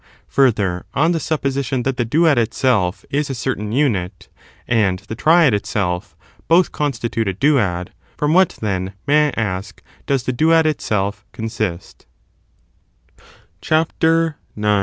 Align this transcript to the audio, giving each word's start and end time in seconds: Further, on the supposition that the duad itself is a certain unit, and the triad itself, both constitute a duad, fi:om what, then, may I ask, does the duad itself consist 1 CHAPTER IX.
Further, 0.29 0.87
on 0.95 1.11
the 1.11 1.19
supposition 1.19 1.83
that 1.83 1.95
the 1.97 2.05
duad 2.07 2.37
itself 2.37 3.05
is 3.11 3.29
a 3.29 3.35
certain 3.35 3.71
unit, 3.71 4.29
and 4.67 4.97
the 4.97 5.13
triad 5.13 5.53
itself, 5.53 6.15
both 6.47 6.71
constitute 6.71 7.27
a 7.27 7.35
duad, 7.35 7.89
fi:om 8.17 8.33
what, 8.33 8.49
then, 8.63 8.93
may 9.05 9.27
I 9.27 9.33
ask, 9.39 9.79
does 10.07 10.23
the 10.23 10.33
duad 10.33 10.65
itself 10.65 11.23
consist 11.33 12.07
1 13.19 13.25
CHAPTER 13.61 14.37
IX. 14.57 14.79